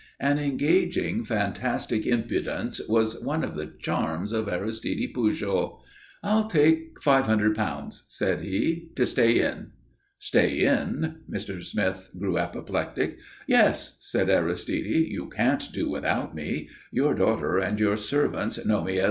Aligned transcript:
An 0.19 0.39
engaging, 0.39 1.23
fantastic 1.23 2.07
impudence 2.07 2.81
was 2.89 3.21
one 3.21 3.43
of 3.43 3.53
the 3.55 3.67
charms 3.79 4.31
of 4.31 4.49
Aristide 4.49 5.13
Pujol. 5.13 5.83
"I'll 6.23 6.47
take 6.47 6.99
five 7.03 7.27
hundred 7.27 7.55
pounds," 7.55 8.05
said 8.07 8.41
he, 8.41 8.89
"to 8.95 9.05
stay 9.05 9.41
in." 9.41 9.67
"Stay 10.17 10.61
in?" 10.61 11.19
Mr. 11.29 11.63
Smith 11.63 12.09
grew 12.17 12.39
apoplectic. 12.39 13.19
"Yes," 13.45 13.97
said 13.99 14.31
Aristide. 14.31 14.87
"You 15.07 15.29
can't 15.29 15.71
do 15.71 15.87
without 15.91 16.33
me. 16.33 16.67
Your 16.91 17.13
daughter 17.13 17.59
and 17.59 17.79
your 17.79 17.95
servants 17.95 18.57
know 18.65 18.83
me 18.83 18.93
as 18.93 18.97
M. 18.97 18.99